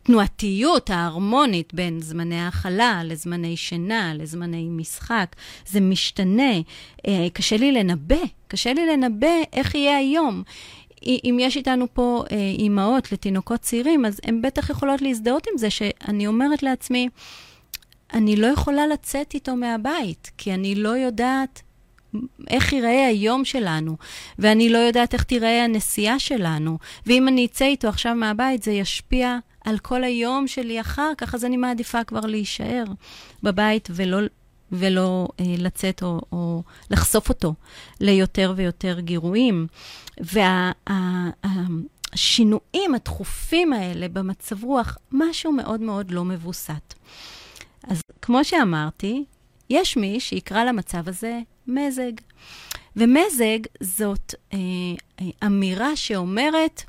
[0.09, 6.53] התנועתיות ההרמונית בין זמני האכלה לזמני שינה, לזמני משחק, זה משתנה.
[7.07, 8.17] אה, קשה לי לנבא,
[8.49, 10.43] קשה לי לנבא איך יהיה היום.
[11.03, 15.71] אם יש איתנו פה אה, אימהות לתינוקות צעירים, אז הן בטח יכולות להזדהות עם זה
[15.71, 17.09] שאני אומרת לעצמי,
[18.13, 21.63] אני לא יכולה לצאת איתו מהבית, כי אני לא יודעת
[22.51, 23.97] איך ייראה היום שלנו,
[24.39, 26.79] ואני לא יודעת איך תיראה הנסיעה שלנו.
[27.07, 31.45] ואם אני אצא איתו עכשיו מהבית, זה ישפיע על כל היום שלי אחר כך, אז
[31.45, 32.85] אני מעדיפה כבר להישאר
[33.43, 34.19] בבית ולא,
[34.73, 37.55] ולא אה, לצאת או, או לחשוף אותו
[38.01, 39.67] ליותר ויותר גירויים.
[42.13, 46.95] והשינויים וה, התכופים האלה במצב רוח, משהו מאוד מאוד לא מבוסת.
[47.83, 49.25] אז כמו שאמרתי,
[49.71, 52.13] יש מי שיקרא למצב הזה מזג.
[52.97, 54.59] ומזג זאת אה,
[55.21, 56.83] אה אמירה שאומרת,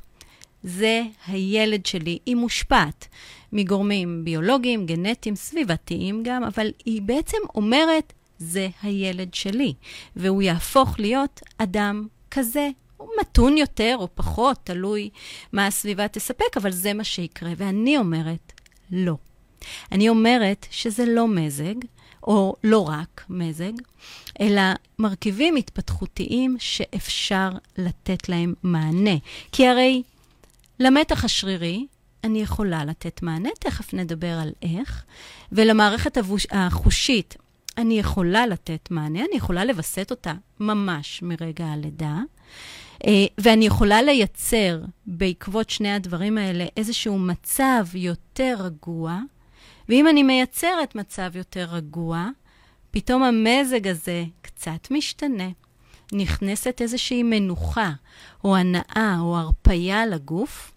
[0.62, 2.18] זה הילד שלי.
[2.26, 3.08] היא מושפעת
[3.52, 9.74] מגורמים ביולוגיים, גנטיים, סביבתיים גם, אבל היא בעצם אומרת, זה הילד שלי,
[10.16, 12.68] והוא יהפוך להיות אדם כזה.
[12.96, 15.10] הוא מתון יותר או פחות, תלוי
[15.52, 17.50] מה הסביבה תספק, אבל זה מה שיקרה.
[17.56, 18.52] ואני אומרת,
[18.90, 19.14] לא.
[19.92, 21.74] אני אומרת שזה לא מזג,
[22.22, 23.72] או לא רק מזג,
[24.40, 24.62] אלא
[24.98, 29.16] מרכיבים התפתחותיים שאפשר לתת להם מענה.
[29.52, 30.02] כי הרי
[30.80, 31.86] למתח השרירי,
[32.24, 35.04] אני יכולה לתת מענה, תכף נדבר על איך,
[35.52, 36.18] ולמערכת
[36.50, 37.36] החושית,
[37.78, 42.18] אני יכולה לתת מענה, אני יכולה לווסת אותה ממש מרגע הלידה,
[43.06, 49.18] אה, ואני יכולה לייצר בעקבות שני הדברים האלה איזשהו מצב יותר רגוע,
[49.88, 52.28] ואם אני מייצרת מצב יותר רגוע,
[52.90, 55.48] פתאום המזג הזה קצת משתנה.
[56.12, 57.90] נכנסת איזושהי מנוחה,
[58.44, 60.72] או הנאה, או הרפייה לגוף,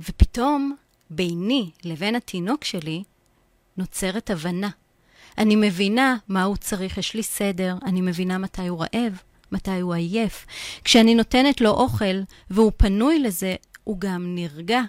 [0.00, 0.76] ופתאום
[1.10, 3.02] ביני לבין התינוק שלי
[3.76, 4.70] נוצרת הבנה.
[5.38, 9.22] אני מבינה מה הוא צריך, יש לי סדר, אני מבינה מתי הוא רעב,
[9.52, 10.46] מתי הוא עייף.
[10.84, 12.20] כשאני נותנת לו אוכל
[12.50, 14.80] והוא פנוי לזה, הוא גם נרגע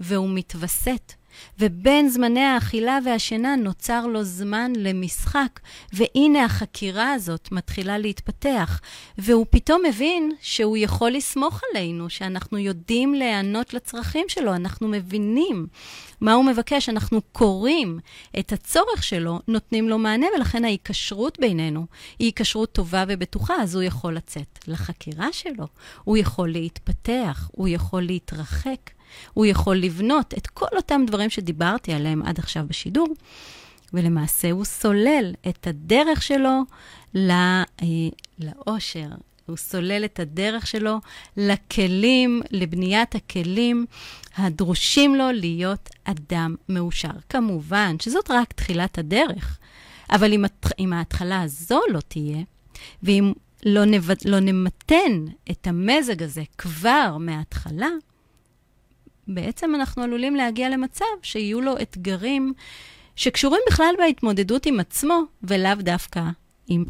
[0.00, 1.12] והוא מתווסת.
[1.58, 5.60] ובין זמני האכילה והשינה נוצר לו זמן למשחק,
[5.92, 8.80] והנה החקירה הזאת מתחילה להתפתח,
[9.18, 15.66] והוא פתאום מבין שהוא יכול לסמוך עלינו, שאנחנו יודעים להיענות לצרכים שלו, אנחנו מבינים
[16.20, 17.98] מה הוא מבקש, אנחנו קוראים
[18.38, 21.86] את הצורך שלו, נותנים לו מענה, ולכן ההיקשרות בינינו
[22.18, 25.66] היא היקשרות טובה ובטוחה, אז הוא יכול לצאת לחקירה שלו,
[26.04, 28.90] הוא יכול להתפתח, הוא יכול להתרחק.
[29.34, 33.08] הוא יכול לבנות את כל אותם דברים שדיברתי עליהם עד עכשיו בשידור,
[33.92, 36.62] ולמעשה הוא סולל את הדרך שלו
[37.14, 37.62] לא,
[38.38, 39.08] לאושר.
[39.50, 40.98] הוא סולל את הדרך שלו
[41.36, 43.86] לכלים, לבניית הכלים
[44.36, 47.10] הדרושים לו להיות אדם מאושר.
[47.28, 49.58] כמובן שזאת רק תחילת הדרך,
[50.10, 50.44] אבל אם,
[50.78, 52.42] אם ההתחלה הזו לא תהיה,
[53.02, 53.32] ואם
[53.66, 54.10] לא, נב...
[54.24, 57.90] לא נמתן את המזג הזה כבר מההתחלה,
[59.28, 62.52] בעצם אנחנו עלולים להגיע למצב שיהיו לו אתגרים
[63.16, 66.22] שקשורים בכלל בהתמודדות עם עצמו, ולאו דווקא
[66.66, 66.84] עם,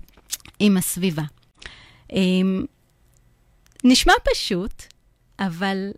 [0.58, 1.22] עם הסביבה.
[2.12, 2.64] אמ,
[3.84, 4.82] נשמע פשוט,
[5.38, 5.90] אבל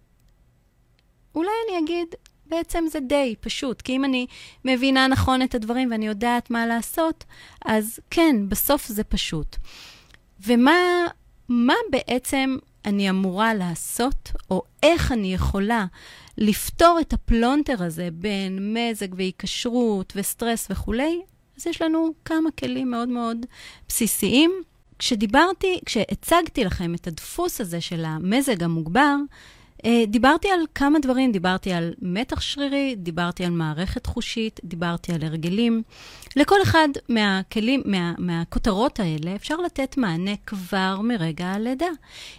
[1.34, 2.08] אולי אני אגיד,
[2.46, 4.26] בעצם זה די פשוט, כי אם אני
[4.64, 7.24] מבינה נכון את הדברים ואני יודעת מה לעשות,
[7.64, 9.56] אז כן, בסוף זה פשוט.
[10.46, 15.86] ומה בעצם אני אמורה לעשות, או איך אני יכולה
[16.38, 21.20] לפתור את הפלונטר הזה בין מזג והיקשרות וסטרס וכולי,
[21.56, 23.46] אז יש לנו כמה כלים מאוד מאוד
[23.88, 24.62] בסיסיים.
[25.02, 29.16] כשדיברתי, כשהצגתי לכם את הדפוס הזה של המזג המוגבר,
[30.08, 35.82] דיברתי על כמה דברים, דיברתי על מתח שרירי, דיברתי על מערכת חושית, דיברתי על הרגלים.
[36.36, 41.86] לכל אחד מהכלים, מה, מהכותרות האלה אפשר לתת מענה כבר מרגע הלידה.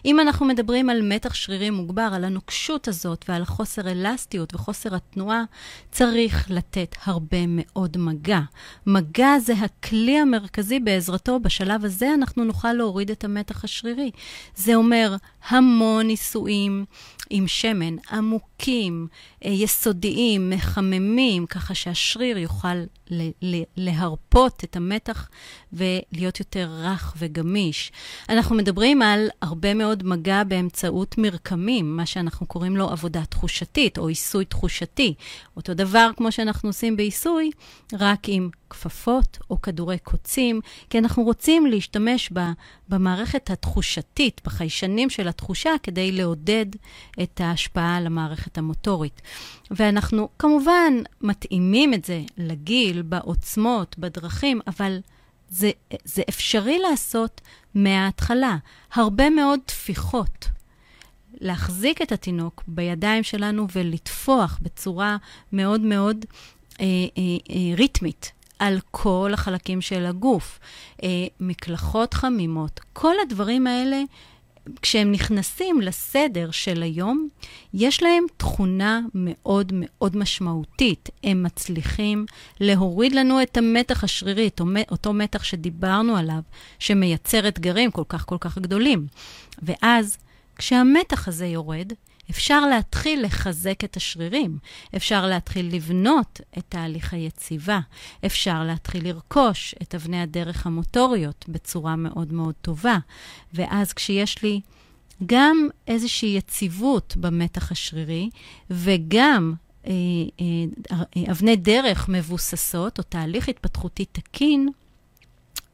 [0.06, 5.44] אם אנחנו מדברים על מתח שרירי מוגבר, על הנוקשות הזאת ועל חוסר אלסטיות וחוסר התנועה,
[5.92, 8.40] צריך לתת הרבה מאוד מגע.
[8.86, 14.12] מגע זה הכלי המרכזי בעזרתו, בשלב הזה אנחנו נוכל להוריד את המתח השרירי.
[14.56, 15.16] זה אומר
[15.50, 16.86] המון ניסויים.
[17.36, 19.08] עם שמן, עמוקים,
[19.46, 22.84] אה, יסודיים, מחממים, ככה שהשריר יוכל
[23.78, 25.30] להרפות את המתח
[25.74, 27.91] ולהיות יותר רך וגמיש.
[28.30, 34.08] אנחנו מדברים על הרבה מאוד מגע באמצעות מרקמים, מה שאנחנו קוראים לו עבודה תחושתית או
[34.08, 35.13] עיסוי תחושתי.
[35.58, 37.52] אותו דבר כמו שאנחנו עושים בעיסוי,
[37.93, 42.32] רק עם כפפות או כדורי קוצים, כי אנחנו רוצים להשתמש
[42.90, 46.66] במערכת התחושתית, בחיישנים של התחושה, כדי לעודד
[47.24, 49.22] את ההשפעה על המערכת המוטורית.
[49.72, 55.00] ואנחנו כמובן מתאימים את זה לגיל, בעוצמות, בדרכים, אבל
[55.50, 55.72] זה,
[56.04, 57.42] זה אפשרי לעשות
[57.76, 58.58] מההתחלה.
[58.94, 60.48] הרבה מאוד טפיחות.
[61.42, 65.18] להחזיק את התינוק בידיים שלנו ולטפוח בצורה
[65.52, 66.26] מאוד מאוד
[66.80, 70.60] אה, אה, אה, ריתמית על כל החלקים של הגוף.
[71.04, 74.02] אה, מקלחות חמימות, כל הדברים האלה
[74.82, 77.28] כשהם נכנסים לסדר של היום,
[77.74, 81.10] יש להם תכונה מאוד מאוד משמעותית.
[81.24, 82.26] הם מצליחים
[82.60, 84.50] להוריד לנו את המתח השרירי,
[84.92, 86.39] אותו מתח שדיברנו עליו,
[86.80, 89.08] שמייצר אתגרים כל כך כל כך גדולים.
[89.62, 90.18] ואז,
[90.56, 91.94] כשהמתח הזה יורד,
[92.30, 94.58] אפשר להתחיל לחזק את השרירים,
[94.96, 97.80] אפשר להתחיל לבנות את תהליך היציבה,
[98.26, 102.98] אפשר להתחיל לרכוש את אבני הדרך המוטוריות בצורה מאוד מאוד טובה.
[103.54, 104.62] ואז כשיש לי
[105.26, 108.30] גם איזושהי יציבות במתח השרירי,
[108.70, 109.54] וגם
[109.88, 109.92] אה,
[110.42, 114.70] אה, אה, אבני דרך מבוססות, או תהליך התפתחותי תקין,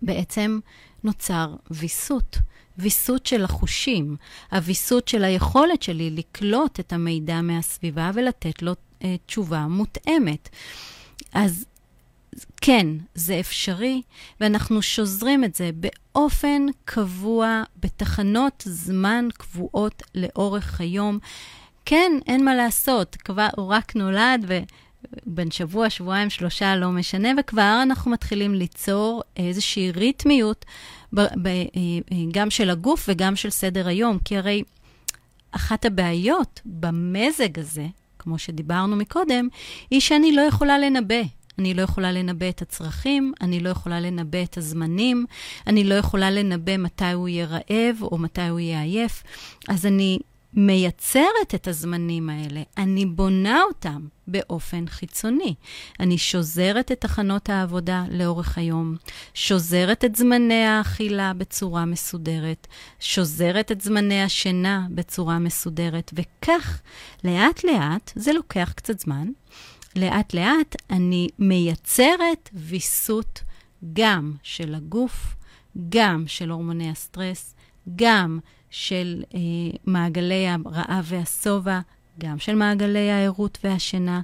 [0.01, 0.59] בעצם
[1.03, 2.37] נוצר ויסות.
[2.79, 4.15] ויסות של החושים,
[4.51, 10.49] הוויסות של היכולת שלי לקלוט את המידע מהסביבה ולתת לו uh, תשובה מותאמת.
[11.33, 11.65] אז
[12.61, 14.01] כן, זה אפשרי,
[14.41, 21.19] ואנחנו שוזרים את זה באופן קבוע, בתחנות זמן קבועות לאורך היום.
[21.85, 24.59] כן, אין מה לעשות, כבר הוא רק נולד, ו...
[25.25, 30.65] בין שבוע, שבועיים, שלושה, לא משנה, וכבר אנחנו מתחילים ליצור איזושהי ריתמיות
[31.13, 31.61] ב, ב, אה,
[32.11, 34.63] אה, גם של הגוף וגם של סדר היום, כי הרי
[35.51, 37.87] אחת הבעיות במזג הזה,
[38.19, 39.47] כמו שדיברנו מקודם,
[39.91, 41.21] היא שאני לא יכולה לנבא.
[41.59, 45.25] אני לא יכולה לנבא את הצרכים, אני לא יכולה לנבא את הזמנים,
[45.67, 49.23] אני לא יכולה לנבא מתי הוא יהיה רעב או מתי הוא יהיה עייף.
[49.67, 50.19] אז אני
[50.53, 55.55] מייצרת את הזמנים האלה, אני בונה אותם באופן חיצוני.
[55.99, 58.95] אני שוזרת את תחנות העבודה לאורך היום,
[59.33, 62.67] שוזרת את זמני האכילה בצורה מסודרת,
[62.99, 66.81] שוזרת את זמני השינה בצורה מסודרת, וכך,
[67.23, 69.27] לאט-לאט, זה לוקח קצת זמן,
[69.95, 73.43] לאט-לאט אני מייצרת ויסות
[73.93, 75.35] גם של הגוף,
[75.89, 77.55] גם של הורמוני הסטרס,
[77.95, 78.39] גם
[78.69, 79.39] של אה,
[79.85, 81.79] מעגלי הרעב והשובע,
[82.19, 84.21] גם של מעגלי הערות והשינה,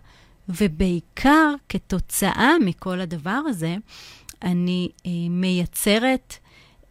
[0.50, 3.76] ובעיקר כתוצאה מכל הדבר הזה,
[4.42, 6.38] אני אה, מייצרת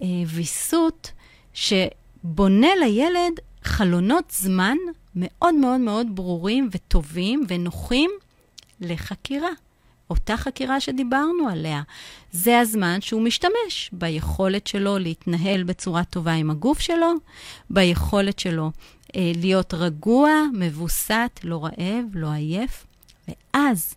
[0.03, 1.13] אה, ויסות
[1.53, 4.77] שבונה לילד חלונות זמן
[5.15, 8.11] מאוד מאוד מאוד ברורים וטובים ונוחים
[8.81, 9.51] לחקירה.
[10.11, 11.83] אותה חקירה שדיברנו עליה.
[12.33, 17.13] זה הזמן שהוא משתמש ביכולת שלו להתנהל בצורה טובה עם הגוף שלו,
[17.71, 18.71] ביכולת שלו
[19.17, 22.87] אה, להיות רגוע, מבוסת, לא רעב, לא עייף,
[23.29, 23.95] ואז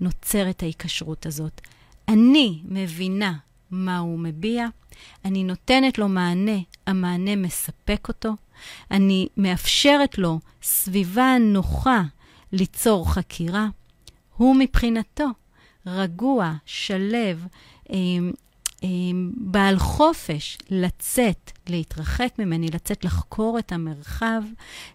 [0.00, 1.60] נוצרת ההיקשרות הזאת.
[2.08, 3.32] אני מבינה
[3.70, 4.66] מה הוא מביע,
[5.24, 8.32] אני נותנת לו מענה, המענה מספק אותו,
[8.90, 12.02] אני מאפשרת לו סביבה נוחה
[12.52, 13.68] ליצור חקירה.
[14.36, 15.26] הוא מבחינתו
[15.86, 17.46] רגוע, שלב,
[17.90, 18.32] אמ,
[18.82, 24.42] אמ, בעל חופש לצאת, להתרחק ממני, לצאת לחקור את המרחב,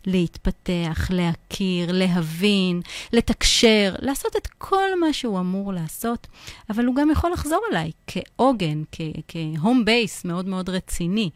[0.05, 2.81] להתפתח, להכיר, להבין,
[3.13, 6.27] לתקשר, לעשות את כל מה שהוא אמור לעשות,
[6.69, 8.83] אבל הוא גם יכול לחזור אליי כעוגן,
[9.27, 11.29] כהום בייס מאוד מאוד רציני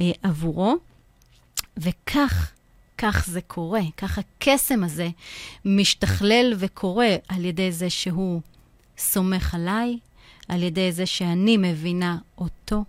[0.00, 0.74] אה, עבורו,
[1.76, 2.50] וכך
[2.98, 5.08] כך זה קורה, כך הקסם הזה
[5.64, 8.40] משתכלל וקורה על ידי זה שהוא
[8.98, 9.98] סומך עליי,
[10.48, 12.84] על ידי זה שאני מבינה אותו,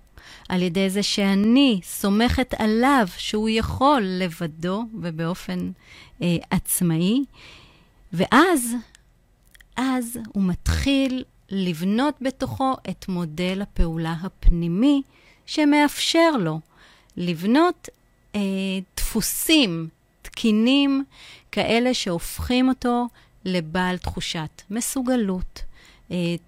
[0.49, 5.71] על ידי זה שאני סומכת עליו שהוא יכול לבדו ובאופן
[6.21, 7.23] אה, עצמאי,
[8.13, 8.75] ואז,
[9.75, 15.01] אז הוא מתחיל לבנות בתוכו את מודל הפעולה הפנימי
[15.45, 16.59] שמאפשר לו
[17.17, 17.89] לבנות
[18.35, 18.39] אה,
[18.97, 19.89] דפוסים
[20.21, 21.03] תקינים
[21.51, 23.07] כאלה שהופכים אותו
[23.45, 25.61] לבעל תחושת מסוגלות,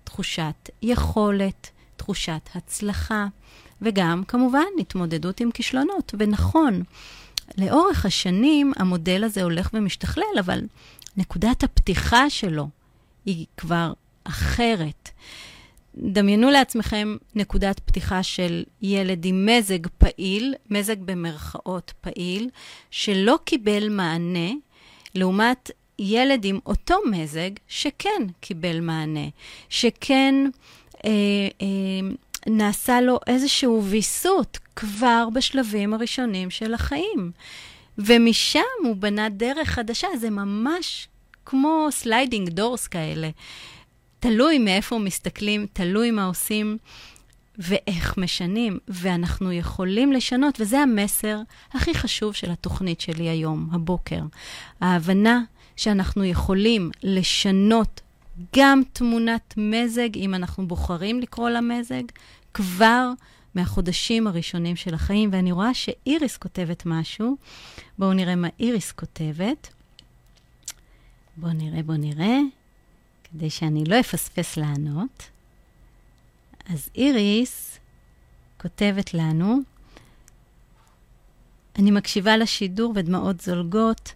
[0.03, 3.27] תחושת יכולת, תחושת הצלחה,
[3.81, 6.13] וגם, כמובן, התמודדות עם כישלונות.
[6.19, 6.83] ונכון,
[7.57, 10.61] לאורך השנים המודל הזה הולך ומשתכלל, אבל
[11.17, 12.67] נקודת הפתיחה שלו
[13.25, 13.93] היא כבר
[14.23, 15.09] אחרת.
[15.97, 22.49] דמיינו לעצמכם נקודת פתיחה של ילד עם מזג פעיל, מזג במרכאות פעיל,
[22.91, 24.49] שלא קיבל מענה,
[25.15, 29.27] לעומת ילד עם אותו מזג שכן קיבל מענה,
[29.69, 30.35] שכן
[31.05, 31.09] אה,
[31.61, 32.09] אה,
[32.47, 37.31] נעשה לו איזשהו ויסות כבר בשלבים הראשונים של החיים.
[37.97, 41.07] ומשם הוא בנה דרך חדשה, זה ממש
[41.45, 43.29] כמו sliding doors כאלה.
[44.19, 46.77] תלוי מאיפה מסתכלים, תלוי מה עושים
[47.57, 51.39] ואיך משנים, ואנחנו יכולים לשנות, וזה המסר
[51.73, 54.21] הכי חשוב של התוכנית שלי היום, הבוקר.
[54.81, 55.41] ההבנה
[55.77, 58.01] שאנחנו יכולים לשנות
[58.55, 62.03] גם תמונת מזג, אם אנחנו בוחרים לקרוא לה מזג,
[62.53, 63.11] כבר
[63.55, 65.29] מהחודשים הראשונים של החיים.
[65.33, 67.37] ואני רואה שאיריס כותבת משהו.
[67.97, 69.73] בואו נראה מה איריס כותבת.
[71.37, 72.37] בואו נראה, בואו נראה,
[73.23, 75.29] כדי שאני לא אפספס לענות.
[76.69, 77.79] אז איריס
[78.57, 79.59] כותבת לנו,
[81.79, 84.13] אני מקשיבה לשידור ודמעות זולגות.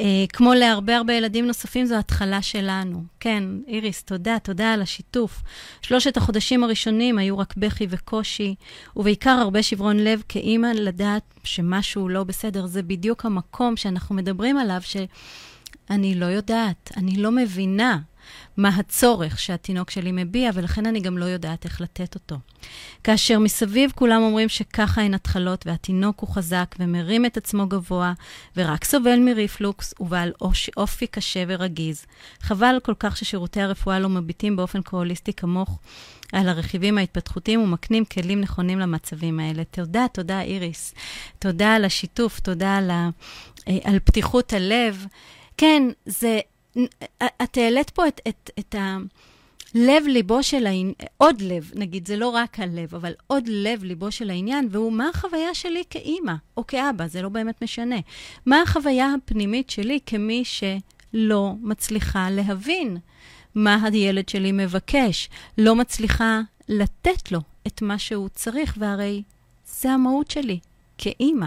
[0.00, 3.04] אה, כמו להרבה הרבה ילדים נוספים, זו התחלה שלנו.
[3.20, 5.42] כן, איריס, תודה, תודה על השיתוף.
[5.82, 8.54] שלושת החודשים הראשונים היו רק בכי וקושי,
[8.96, 12.66] ובעיקר הרבה שברון לב כאימא לדעת שמשהו לא בסדר.
[12.66, 17.98] זה בדיוק המקום שאנחנו מדברים עליו, שאני לא יודעת, אני לא מבינה.
[18.56, 22.36] מה הצורך שהתינוק שלי מביע, ולכן אני גם לא יודעת איך לתת אותו.
[23.04, 28.12] כאשר מסביב כולם אומרים שככה הן התחלות, והתינוק הוא חזק ומרים את עצמו גבוה,
[28.56, 30.32] ורק סובל מריפלוקס, ובעל
[30.76, 32.06] אופי קשה ורגיז.
[32.40, 35.78] חבל כל כך ששירותי הרפואה לא מביטים באופן קואליסטי כמוך
[36.32, 39.64] על הרכיבים ההתפתחותיים ומקנים כלים נכונים למצבים האלה.
[39.64, 40.94] תודה, תודה, איריס.
[41.38, 43.08] תודה על השיתוף, תודה על, ה,
[43.68, 45.06] אה, על פתיחות הלב.
[45.56, 46.40] כן, זה
[47.42, 52.28] את העלית פה את, את, את הלב ליבו של העניין, עוד לב, נגיד, זה לא
[52.28, 57.06] רק הלב, אבל עוד לב ליבו של העניין, והוא מה החוויה שלי כאימא או כאבא,
[57.06, 57.96] זה לא באמת משנה.
[58.46, 62.96] מה החוויה הפנימית שלי כמי שלא מצליחה להבין
[63.54, 69.22] מה הילד שלי מבקש, לא מצליחה לתת לו את מה שהוא צריך, והרי
[69.66, 70.58] זה המהות שלי
[70.98, 71.46] כאימא.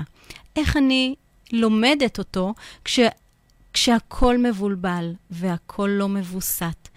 [0.56, 1.16] איך אני
[1.52, 2.54] לומדת אותו
[2.86, 3.00] כש,
[3.78, 6.88] כשהכול מבולבל והכול לא מבוסת.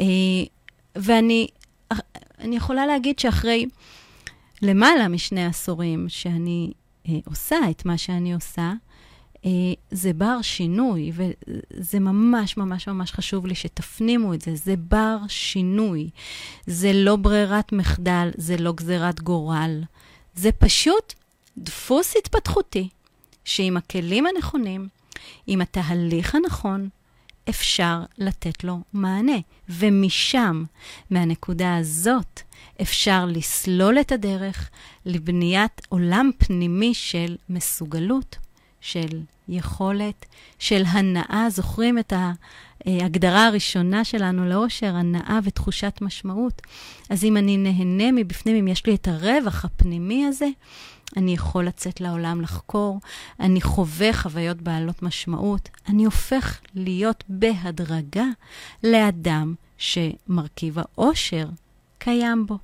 [0.00, 0.04] אה,
[0.96, 1.46] ואני
[2.38, 3.66] אני יכולה להגיד שאחרי
[4.62, 6.72] למעלה משני עשורים שאני
[7.08, 8.72] אה, עושה את מה שאני עושה,
[9.44, 9.50] אה,
[9.90, 14.54] זה בר שינוי, וזה ממש ממש ממש חשוב לי שתפנימו את זה.
[14.54, 16.10] זה בר שינוי.
[16.66, 19.82] זה לא ברירת מחדל, זה לא גזירת גורל.
[20.34, 21.14] זה פשוט
[21.58, 22.88] דפוס התפתחותי,
[23.44, 24.88] שעם הכלים הנכונים,
[25.46, 26.88] עם התהליך הנכון,
[27.48, 29.38] אפשר לתת לו מענה.
[29.68, 30.64] ומשם,
[31.10, 32.40] מהנקודה הזאת,
[32.82, 34.70] אפשר לסלול את הדרך
[35.06, 38.36] לבניית עולם פנימי של מסוגלות,
[38.80, 40.26] של יכולת,
[40.58, 41.46] של הנאה.
[41.50, 42.12] זוכרים את
[42.86, 46.62] ההגדרה הראשונה שלנו לאושר, הנאה ותחושת משמעות?
[47.10, 50.48] אז אם אני נהנה מבפנים, אם יש לי את הרווח הפנימי הזה,
[51.16, 53.00] אני יכול לצאת לעולם לחקור,
[53.40, 58.26] אני חווה חוויות בעלות משמעות, אני הופך להיות בהדרגה
[58.84, 61.48] לאדם שמרכיב האושר
[61.98, 62.58] קיים בו.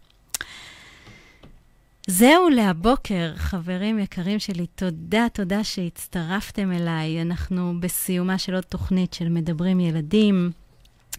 [2.06, 4.66] זהו להבוקר, חברים יקרים שלי.
[4.66, 7.22] תודה, תודה שהצטרפתם אליי.
[7.22, 10.50] אנחנו בסיומה של עוד תוכנית של מדברים ילדים.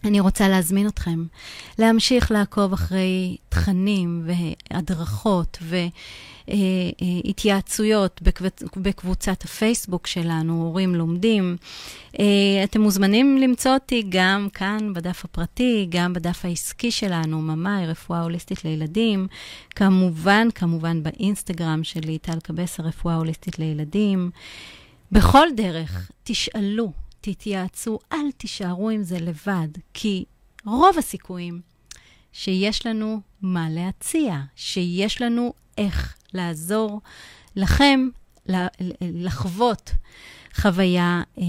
[0.04, 1.24] אני רוצה להזמין אתכם
[1.78, 5.58] להמשיך לעקוב אחרי תכנים והדרכות
[6.48, 8.20] והתייעצויות
[8.76, 11.56] בקבוצת הפייסבוק שלנו, הורים לומדים.
[12.18, 12.24] אה,
[12.64, 18.64] אתם מוזמנים למצוא אותי גם כאן בדף הפרטי, גם בדף העסקי שלנו, ממאי, רפואה הוליסטית
[18.64, 19.26] לילדים.
[19.70, 24.30] כמובן, כמובן באינסטגרם שלי, טל קבסה, רפואה הוליסטית לילדים.
[25.12, 26.92] בכל דרך, תשאלו.
[27.24, 30.24] תתייעצו, אל תישארו עם זה לבד, כי
[30.64, 31.60] רוב הסיכויים
[32.32, 37.00] שיש לנו מה להציע, שיש לנו איך לעזור
[37.56, 38.08] לכם
[39.00, 39.90] לחוות
[40.54, 41.44] חוויה אה,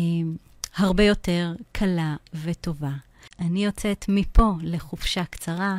[0.76, 2.92] הרבה יותר קלה וטובה.
[3.40, 5.78] אני יוצאת מפה לחופשה קצרה,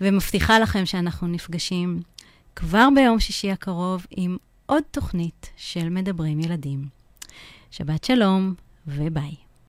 [0.00, 2.00] ומבטיחה לכם שאנחנו נפגשים
[2.56, 4.36] כבר ביום שישי הקרוב עם
[4.66, 6.88] עוד תוכנית של מדברים ילדים.
[7.70, 8.65] שבת שלום.
[8.87, 9.44] וביי.